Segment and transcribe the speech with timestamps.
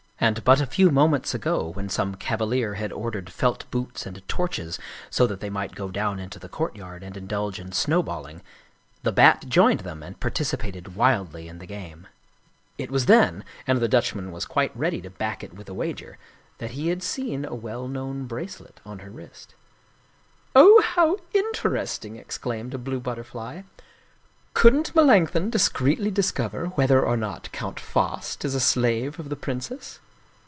[0.23, 4.21] And but a few moments ago, when some cavalier had or dered felt boots and
[4.27, 4.77] torches
[5.09, 8.43] so that they might go down into the courtyard and indulge in snowballing,
[9.01, 12.05] the Bat joined them and participated wildly in the game.
[12.77, 15.89] It was then and the Dutchman was quite ready to back it with 9 German
[15.89, 16.19] Mystery Stories a wager
[16.59, 19.55] that he had seen a well known bracelet on her wrist."
[20.55, 23.63] Oh, how interesting," exclaimed a Blue Butterfly."
[24.53, 29.99] Couldn't Melanchthon discreetly discover whether or not Count Faast is a slave of the princess